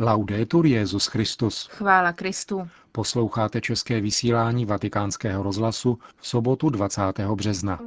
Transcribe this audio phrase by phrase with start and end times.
[0.00, 1.68] Laudetur Jezus Christus.
[1.72, 2.68] Chvála Kristu.
[2.92, 7.02] Posloucháte české vysílání Vatikánského rozhlasu v sobotu 20.
[7.34, 7.80] března.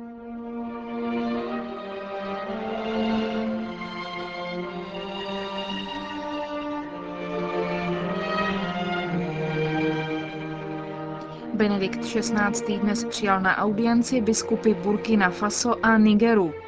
[11.54, 12.78] Benedikt XVI.
[12.78, 16.61] dnes přijal na audienci biskupy Burkina Faso a Nigeru.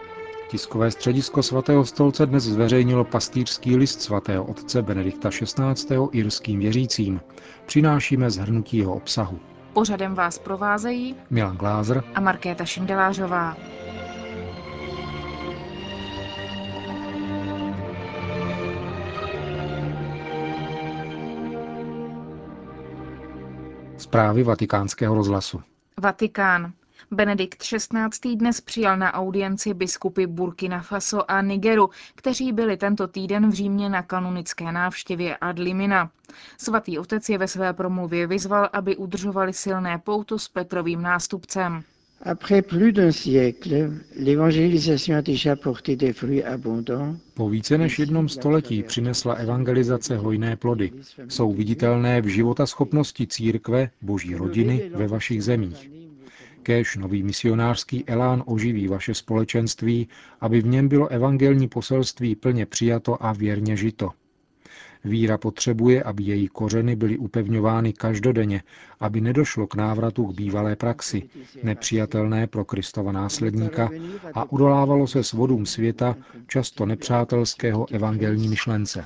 [0.54, 5.96] Tiskové středisko svatého stolce dnes zveřejnilo pastýřský list svatého otce Benedikta XVI.
[6.12, 7.22] irským věřícím.
[7.66, 9.40] Přinášíme zhrnutí jeho obsahu.
[9.74, 13.58] Pořadem vás provázejí Milan Glázer a Markéta Šindelářová.
[23.98, 25.62] Zprávy vatikánského rozhlasu.
[26.02, 26.74] Vatikán.
[27.14, 28.36] Benedikt XVI.
[28.36, 33.90] dnes přijal na audienci biskupy Burkina Faso a Nigeru, kteří byli tento týden v Římě
[33.90, 36.12] na kanonické návštěvě ad limina.
[36.58, 41.84] Svatý otec je ve své promluvě vyzval, aby udržovali silné pouto s Petrovým nástupcem.
[47.34, 50.92] Po více než jednom století přinesla evangelizace hojné plody.
[51.28, 56.03] Jsou viditelné v životaschopnosti církve, boží rodiny ve vašich zemích.
[56.64, 60.08] Kéž nový misionářský elán oživí vaše společenství,
[60.42, 64.10] aby v něm bylo evangelní poselství plně přijato a věrně žito.
[65.06, 68.64] Víra potřebuje, aby její kořeny byly upevňovány každodenně,
[69.00, 71.30] aby nedošlo k návratu k bývalé praxi,
[71.64, 73.90] nepřijatelné pro Kristova následníka
[74.34, 76.16] a udolávalo se svodům světa,
[76.48, 79.06] často nepřátelského evangelní myšlence.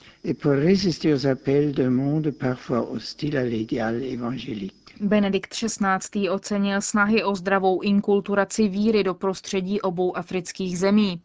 [5.00, 6.30] Benedikt XVI.
[6.30, 11.22] ocenil snahy o zdravou inkulturaci víry do prostředí obou afrických zemí.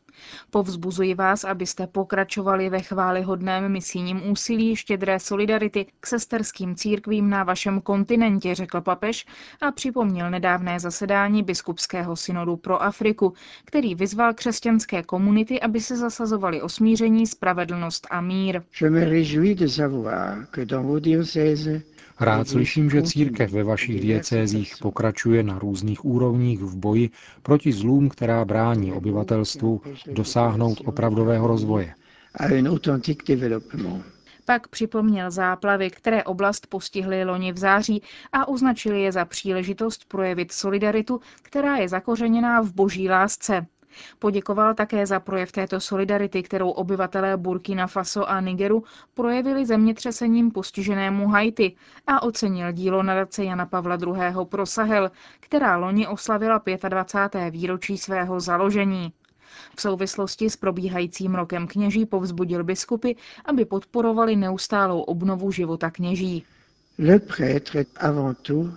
[0.51, 7.81] Povzbuzuji vás, abyste pokračovali ve chválihodném misijním úsilí štědré solidarity k sesterským církvím na vašem
[7.81, 9.27] kontinentě, řekl papež
[9.61, 13.33] a připomněl nedávné zasedání biskupského synodu pro Afriku,
[13.65, 18.63] který vyzval křesťanské komunity, aby se zasazovali o smíření, spravedlnost a mír.
[22.23, 27.11] Rád slyším, že církev ve vašich diecézích pokračuje na různých úrovních v boji
[27.43, 29.81] proti zlům, která brání obyvatelstvu
[30.13, 31.95] dosáhnout opravdového rozvoje.
[34.45, 38.03] Pak připomněl záplavy, které oblast postihly loni v září
[38.33, 43.67] a označil je za příležitost projevit solidaritu, která je zakořeněná v boží lásce.
[44.19, 51.29] Poděkoval také za projev této solidarity, kterou obyvatelé Burkina Faso a Nigeru projevili zemětřesením postiženému
[51.29, 51.77] Haiti
[52.07, 54.45] a ocenil dílo nadace Jana Pavla II.
[54.45, 55.11] pro Sahel,
[55.41, 57.51] která loni oslavila 25.
[57.51, 59.13] výročí svého založení.
[59.77, 63.13] V souvislosti s probíhajícím rokem kněží povzbudil biskupy,
[63.45, 66.45] aby podporovali neustálou obnovu života kněží.
[66.99, 68.71] Le prêtre avant tout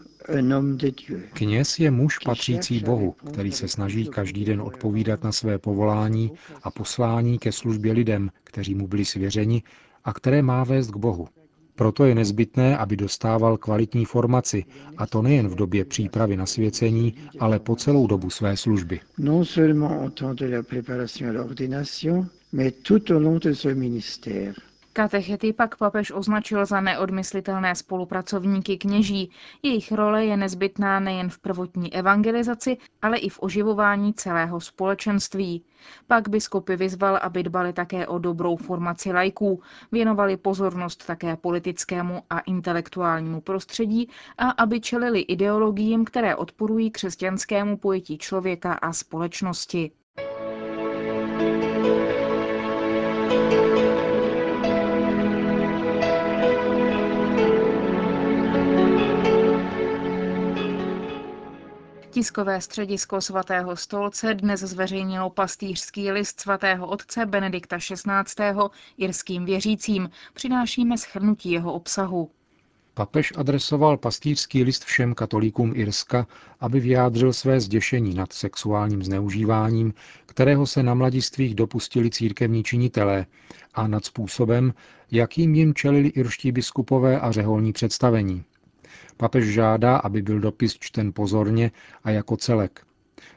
[1.34, 6.32] Kněz je muž patřící Bohu, který se snaží každý den odpovídat na své povolání
[6.64, 9.64] a poslání ke službě lidem, kteří mu byli svěřeni
[10.04, 11.28] a které má vést k Bohu.
[11.76, 14.64] Proto je nezbytné, aby dostával kvalitní formaci,
[14.98, 19.00] a to nejen v době přípravy na svěcení, ale po celou dobu své služby.
[19.18, 19.46] Non
[22.54, 24.54] mais tout au long de ce ministère.
[24.98, 29.32] Katechety pak papež označil za neodmyslitelné spolupracovníky kněží.
[29.64, 35.66] Jejich role je nezbytná nejen v prvotní evangelizaci, ale i v oživování celého společenství.
[36.08, 39.62] Pak biskupy vyzval, aby dbali také o dobrou formaci lajků,
[39.92, 48.18] věnovali pozornost také politickému a intelektuálnímu prostředí a aby čelili ideologiím, které odporují křesťanskému pojetí
[48.18, 49.92] člověka a společnosti.
[62.16, 68.54] Tiskové středisko svatého stolce dnes zveřejnilo pastýřský list svatého otce Benedikta XVI.
[68.98, 70.10] irským věřícím.
[70.34, 72.30] Přinášíme schrnutí jeho obsahu.
[72.94, 76.28] Papež adresoval pastýřský list všem katolíkům Irska,
[76.60, 79.94] aby vyjádřil své zděšení nad sexuálním zneužíváním,
[80.26, 83.26] kterého se na mladistvích dopustili církevní činitelé
[83.74, 84.74] a nad způsobem,
[85.12, 88.44] jakým jim čelili irští biskupové a řeholní představení.
[89.18, 91.72] Papež žádá, aby byl dopis čten pozorně
[92.04, 92.86] a jako celek.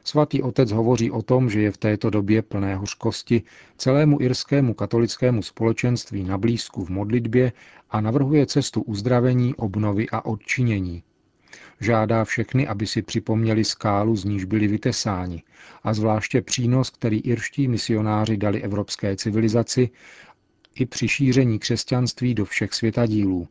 [0.03, 3.43] Svatý otec hovoří o tom, že je v této době plné hořkosti
[3.77, 7.51] celému irskému katolickému společenství na blízku v modlitbě
[7.89, 11.03] a navrhuje cestu uzdravení, obnovy a odčinění.
[11.81, 15.43] Žádá všechny, aby si připomněli skálu, z níž byli vytesáni,
[15.83, 19.89] a zvláště přínos, který irští misionáři dali evropské civilizaci
[20.75, 23.47] i při šíření křesťanství do všech světadílů.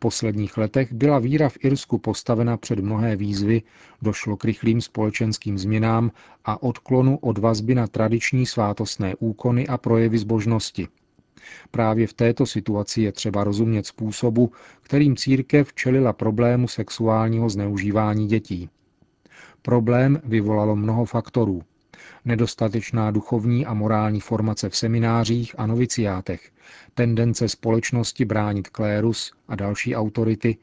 [0.00, 3.62] V posledních letech byla víra v Irsku postavena před mnohé výzvy,
[4.02, 6.10] došlo k rychlým společenským změnám
[6.44, 10.88] a odklonu od vazby na tradiční svátostné úkony a projevy zbožnosti.
[11.70, 14.52] Právě v této situaci je třeba rozumět způsobu,
[14.82, 18.68] kterým církev čelila problému sexuálního zneužívání dětí.
[19.62, 21.62] Problém vyvolalo mnoho faktorů.
[22.24, 26.50] Nedostatečná duchovní a morální formace v seminářích a noviciátech,
[26.94, 30.56] tendence společnosti bránit klérus a další autority,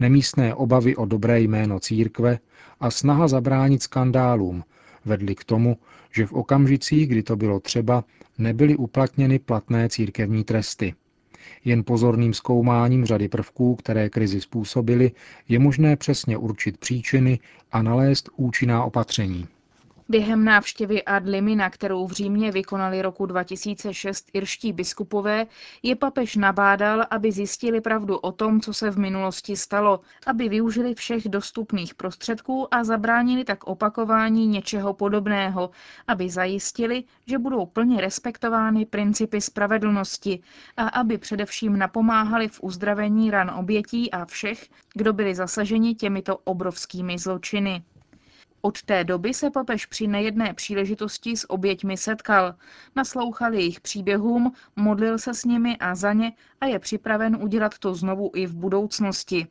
[0.00, 2.38] nemístné obavy o dobré jméno církve
[2.80, 4.64] a snaha zabránit skandálům
[5.04, 5.76] vedly k tomu,
[6.10, 8.04] že v okamžicích, kdy to bylo třeba,
[8.38, 10.94] nebyly uplatněny platné církevní tresty.
[11.64, 15.12] Jen pozorným zkoumáním řady prvků, které krizi způsobily,
[15.48, 17.38] je možné přesně určit příčiny
[17.72, 19.48] a nalézt účinná opatření.
[20.08, 25.46] Během návštěvy ad limina, kterou v Římě vykonali roku 2006 irští biskupové,
[25.82, 30.94] je papež nabádal, aby zjistili pravdu o tom, co se v minulosti stalo, aby využili
[30.94, 35.70] všech dostupných prostředků a zabránili tak opakování něčeho podobného,
[36.08, 40.42] aby zajistili, že budou plně respektovány principy spravedlnosti
[40.76, 47.18] a aby především napomáhali v uzdravení ran obětí a všech, kdo byli zasaženi těmito obrovskými
[47.18, 47.82] zločiny.
[48.66, 52.54] Od té doby se papež při nejedné příležitosti s oběťmi setkal,
[52.96, 57.94] naslouchal jejich příběhům, modlil se s nimi a za ně a je připraven udělat to
[57.94, 59.46] znovu i v budoucnosti.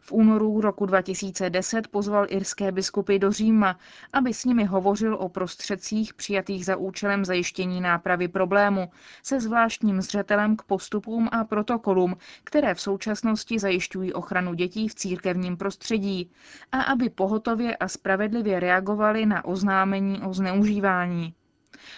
[0.00, 3.78] V únoru roku 2010 pozval irské biskupy do Říma,
[4.12, 8.90] aby s nimi hovořil o prostředcích přijatých za účelem zajištění nápravy problému,
[9.22, 15.56] se zvláštním zřetelem k postupům a protokolům, které v současnosti zajišťují ochranu dětí v církevním
[15.56, 16.30] prostředí,
[16.72, 21.34] a aby pohotově a spravedlivě reagovali na oznámení o zneužívání.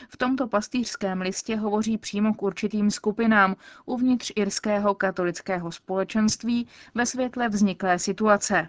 [0.08, 3.56] V tomto pastýřském listě hovoří přímo k určitým skupinám
[3.86, 8.68] uvnitř irského katolického společenství ve světle vzniklé situace.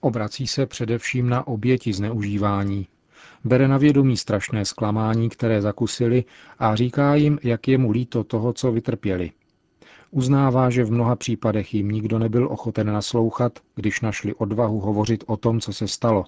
[0.00, 2.86] Obrací se především na oběti zneužívání.
[3.44, 6.24] Bere na vědomí strašné zklamání, které zakusili
[6.58, 9.30] a říká jim, jak je mu líto toho, co vytrpěli.
[10.10, 15.36] Uznává, že v mnoha případech jim nikdo nebyl ochoten naslouchat, když našli odvahu hovořit o
[15.36, 16.24] tom, co se stalo.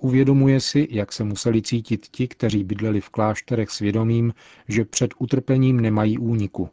[0.00, 4.34] Uvědomuje si, jak se museli cítit ti, kteří bydleli v klášterech svědomím,
[4.68, 6.70] že před utrpením nemají úniku.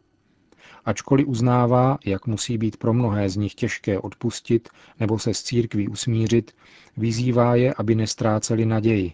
[0.86, 5.88] Ačkoliv uznává, jak musí být pro mnohé z nich těžké odpustit nebo se s církví
[5.88, 6.52] usmířit,
[6.98, 9.14] vyzývá je, aby nestráceli naději.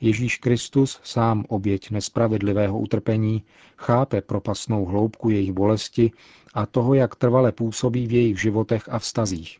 [0.00, 3.44] Ježíš Kristus, sám oběť nespravedlivého utrpení,
[3.76, 6.10] chápe propasnou hloubku jejich bolesti
[6.54, 9.58] a toho, jak trvale působí v jejich životech a vztazích.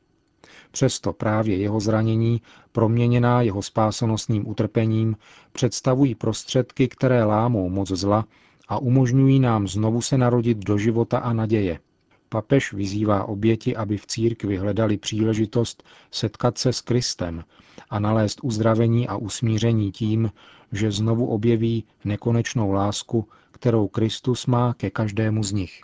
[0.70, 5.16] Přesto právě jeho zranění, proměněná jeho spásonosným utrpením,
[5.52, 8.24] představují prostředky, které lámou moc zla
[8.68, 11.80] a umožňují nám znovu se narodit do života a naděje.
[12.28, 17.44] Papež vyzývá oběti, aby v církvi hledali příležitost setkat se s Kristem
[17.90, 20.32] a nalézt uzdravení a usmíření tím,
[20.72, 25.82] že znovu objeví nekonečnou lásku, kterou Kristus má ke každému z nich.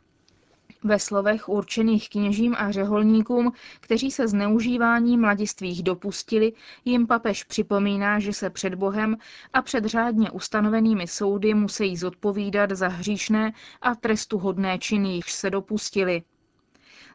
[0.87, 6.53] Ve slovech určených kněžím a řeholníkům, kteří se zneužívání mladistvých dopustili,
[6.85, 9.17] jim papež připomíná, že se před Bohem
[9.53, 13.53] a před řádně ustanovenými soudy musí zodpovídat za hříšné
[13.83, 16.23] a trestuhodné činy, jichž se dopustili.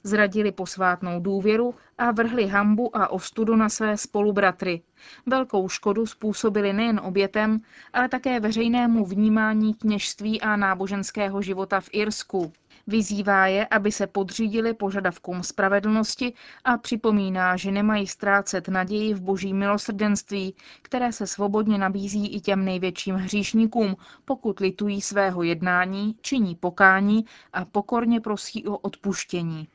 [0.04, 4.82] Zradili posvátnou důvěru a vrhli hambu a ostudu na své spolubratry.
[5.26, 7.62] Velkou škodu způsobili nejen obětem,
[7.94, 12.54] ale také veřejnému vnímání kněžství a náboženského života v Irsku.
[12.88, 16.34] Vyzývá je, aby se podřídili požadavkům spravedlnosti
[16.64, 22.66] a připomíná, že nemají ztrácet naději v boží milosrdenství, které se svobodně nabízí i těm
[22.66, 23.96] největším hříšníkům,
[24.26, 29.68] pokud litují svého jednání, činí pokání a pokorně prosí o odpuštění.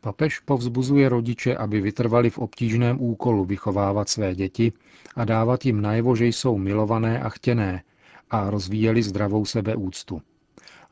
[0.00, 4.72] Papež povzbuzuje rodiče, aby vytrvali v obtížném úkolu vychovávat své děti
[5.16, 7.82] a dávat jim najevo, že jsou milované a chtěné
[8.30, 10.22] a rozvíjeli zdravou sebeúctu.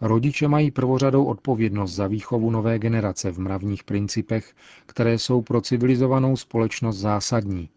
[0.01, 4.55] Rodiče mají prvořadou odpovědnost za výchovu nové generace v mravních principech,
[4.87, 7.69] které jsou pro civilizovanou společnost zásadní.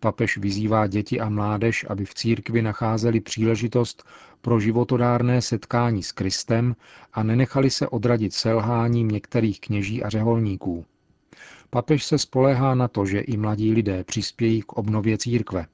[0.00, 4.04] Papež vyzývá děti a mládež, aby v církvi nacházeli příležitost
[4.40, 6.76] pro životodárné setkání s Kristem
[7.12, 10.84] a nenechali se odradit selháním některých kněží a řeholníků.
[11.70, 15.66] Papež se spoléhá na to, že i mladí lidé přispějí k obnově církve.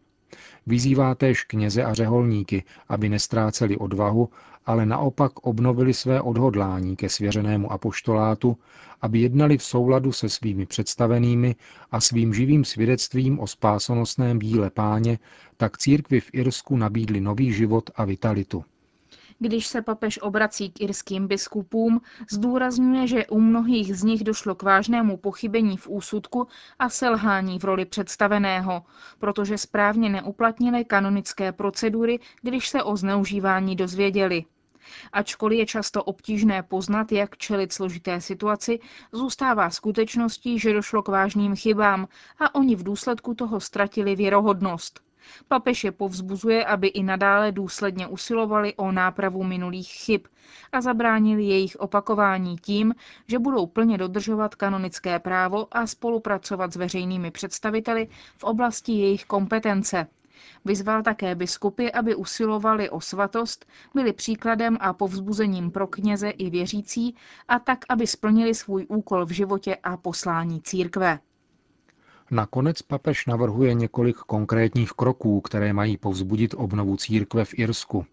[0.66, 4.28] Vyzývá též kněze a řeholníky, aby nestráceli odvahu,
[4.66, 8.56] ale naopak obnovili své odhodlání ke svěřenému apoštolátu,
[9.00, 11.56] aby jednali v souladu se svými představenými
[11.90, 15.18] a svým živým svědectvím o spásonosném díle páně,
[15.56, 18.64] tak církvi v Irsku nabídli nový život a vitalitu.
[19.42, 24.62] Když se papež obrací k irským biskupům, zdůrazňuje, že u mnohých z nich došlo k
[24.62, 28.82] vážnému pochybení v úsudku a selhání v roli představeného,
[29.18, 34.44] protože správně neuplatnili kanonické procedury, když se o zneužívání dozvěděli.
[35.12, 38.80] Ačkoliv je často obtížné poznat, jak čelit složité situaci,
[39.12, 42.08] zůstává skutečností, že došlo k vážným chybám
[42.38, 45.00] a oni v důsledku toho ztratili věrohodnost.
[45.48, 50.20] Papež je povzbuzuje, aby i nadále důsledně usilovali o nápravu minulých chyb
[50.72, 52.94] a zabránili jejich opakování tím,
[53.26, 60.06] že budou plně dodržovat kanonické právo a spolupracovat s veřejnými představiteli v oblasti jejich kompetence.
[60.64, 67.16] Vyzval také biskupy, aby usilovali o svatost, byli příkladem a povzbuzením pro kněze i věřící
[67.48, 71.18] a tak, aby splnili svůj úkol v životě a poslání církve.
[72.32, 78.06] Nakonec papež navrhuje několik konkrétních kroků, které mají povzbudit obnovu církve v Irsku.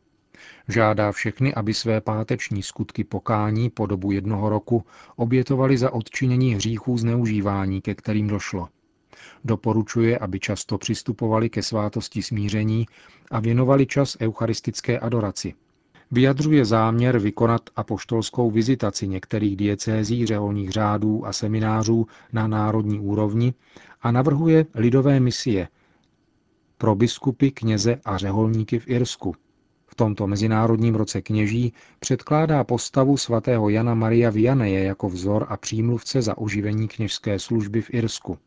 [0.68, 4.84] Žádá všechny, aby své páteční skutky pokání po dobu jednoho roku
[5.16, 8.68] obětovali za odčinění hříchů zneužívání, ke kterým došlo.
[9.44, 12.86] Doporučuje, aby často přistupovali ke svátosti smíření
[13.32, 15.54] a věnovali čas eucharistické adoraci.
[16.12, 23.54] Vyjadřuje záměr vykonat apoštolskou vizitaci některých diecézí, řeholních řádů a seminářů na národní úrovni
[24.02, 25.68] a navrhuje lidové misie
[26.78, 29.36] pro biskupy, kněze a řeholníky v Irsku.
[29.88, 36.22] V tomto mezinárodním roce kněží předkládá postavu svatého Jana Maria Vianeje jako vzor a přímluvce
[36.22, 38.38] za oživení kněžské služby v Irsku.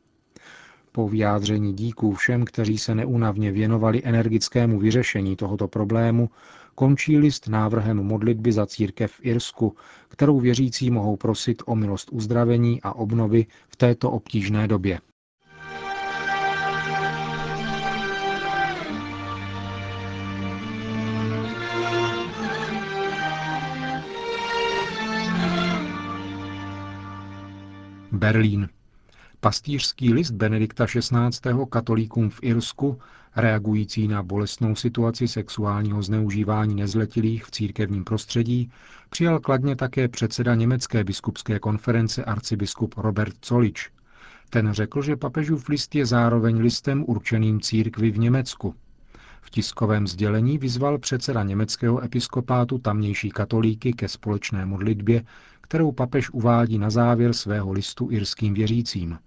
[0.92, 6.31] Po vyjádření díků všem, kteří se neunavně věnovali energickému vyřešení tohoto problému,
[6.75, 9.76] končí list návrhem modlitby za církev v Irsku,
[10.09, 15.00] kterou věřící mohou prosit o milost uzdravení a obnovy v této obtížné době.
[28.12, 28.69] Berlín.
[29.45, 31.53] Pastýřský list Benedikta XVI.
[31.71, 32.99] katolíkům v Irsku,
[33.37, 38.71] reagující na bolestnou situaci sexuálního zneužívání nezletilých v církevním prostředí,
[39.11, 43.91] přijal kladně také předseda Německé biskupské konference arcibiskup Robert Colič.
[44.51, 48.75] Ten řekl, že papežův list je zároveň listem určeným církvi v Německu.
[49.41, 55.25] V tiskovém sdělení vyzval předseda německého episkopátu tamnější katolíky ke společné modlitbě,
[55.61, 59.19] kterou papež uvádí na závěr svého listu irským věřícím.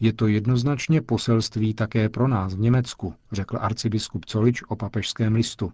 [0.00, 5.72] Je to jednoznačně poselství také pro nás v Německu, řekl arcibiskup Colič o papežském listu.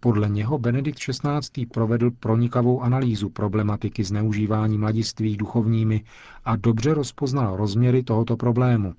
[0.00, 1.66] Podle něho Benedikt XVI.
[1.66, 6.04] provedl pronikavou analýzu problematiky zneužívání mladiství duchovními
[6.44, 8.94] a dobře rozpoznal rozměry tohoto problému.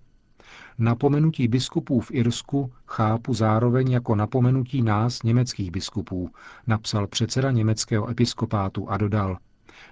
[0.78, 6.30] Napomenutí biskupů v Irsku chápu zároveň jako napomenutí nás, německých biskupů,
[6.68, 9.38] napsal předseda německého episkopátu a dodal–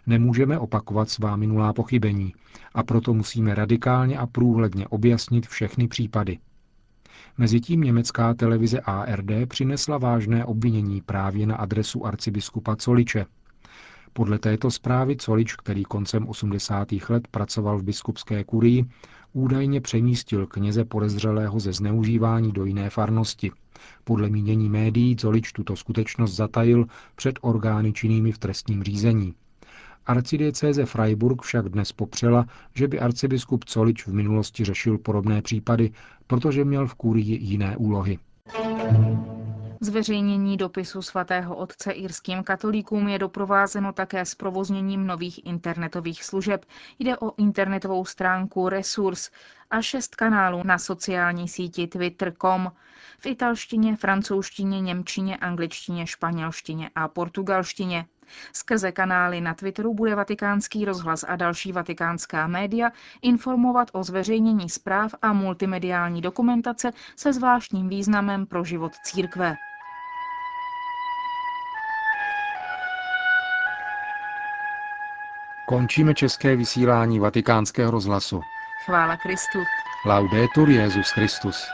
[0.07, 2.33] Nemůžeme opakovat svá minulá pochybení
[2.73, 6.39] a proto musíme radikálně a průhledně objasnit všechny případy.
[7.37, 13.25] Mezitím německá televize ARD přinesla vážné obvinění právě na adresu arcibiskupa Coliče.
[14.13, 16.87] Podle této zprávy Colič, který koncem 80.
[17.09, 18.85] let pracoval v biskupské kurii,
[19.33, 23.51] údajně přemístil kněze podezřelého ze zneužívání do jiné farnosti.
[24.03, 29.33] Podle mínění médií Colič tuto skutečnost zatajil před orgány činnými v trestním řízení.
[30.05, 35.91] Arcidiecéze Freiburg však dnes popřela, že by arcibiskup Colič v minulosti řešil podobné případy,
[36.27, 38.19] protože měl v kurii jiné úlohy.
[39.81, 46.65] Zveřejnění dopisu svatého otce irským katolíkům je doprovázeno také s provozněním nových internetových služeb.
[46.99, 49.29] Jde o internetovou stránku Resurs
[49.69, 52.71] a šest kanálů na sociální síti Twitter.com
[53.19, 58.05] v italštině, francouzštině, němčině, angličtině, španělštině a portugalštině.
[58.53, 62.91] Skrze kanály na Twitteru bude vatikánský rozhlas a další vatikánská média
[63.21, 69.55] informovat o zveřejnění zpráv a multimediální dokumentace se zvláštním významem pro život církve.
[75.67, 78.41] Končíme české vysílání vatikánského rozhlasu.
[78.85, 79.59] Chvála Kristu.
[80.05, 81.67] Laudetur Jezus Christus.